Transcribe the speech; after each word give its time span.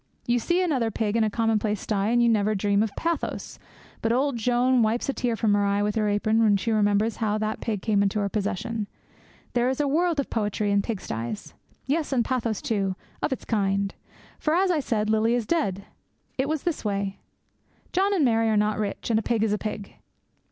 You 0.25 0.39
see 0.39 0.63
another 0.63 0.89
pig 0.89 1.15
in 1.15 1.23
a 1.23 1.29
commonplace 1.29 1.79
sty, 1.81 2.07
and 2.07 2.23
you 2.23 2.27
never 2.27 2.55
dream 2.55 2.81
of 2.81 2.95
pathos; 2.95 3.59
but 4.01 4.11
old 4.11 4.35
Joan 4.35 4.81
wipes 4.81 5.09
a 5.09 5.13
tear 5.13 5.35
from 5.35 5.53
her 5.53 5.63
eye 5.63 5.83
with 5.83 5.93
her 5.93 6.09
apron 6.09 6.41
when 6.41 6.57
she 6.57 6.71
remembers 6.71 7.17
how 7.17 7.37
that 7.37 7.61
pig 7.61 7.83
came 7.83 8.01
into 8.01 8.19
her 8.19 8.27
possession. 8.27 8.87
There 9.53 9.69
is 9.69 9.79
a 9.79 9.87
world 9.87 10.19
of 10.19 10.31
poetry 10.31 10.71
in 10.71 10.81
pig 10.81 11.01
sties. 11.01 11.53
Yes, 11.85 12.11
and 12.11 12.25
pathos, 12.25 12.63
too, 12.63 12.95
of 13.21 13.31
its 13.31 13.45
kind. 13.45 13.93
For, 14.39 14.55
as 14.55 14.71
I 14.71 14.79
said, 14.79 15.07
Lily 15.07 15.35
is 15.35 15.45
dead. 15.45 15.85
It 16.35 16.49
was 16.49 16.63
this 16.63 16.83
way. 16.83 17.19
John 17.93 18.11
and 18.11 18.25
Mary 18.25 18.47
are 18.49 18.57
not 18.57 18.79
rich; 18.79 19.11
and 19.11 19.19
a 19.19 19.21
pig 19.21 19.43
is 19.43 19.53
a 19.53 19.59
pig. 19.59 19.97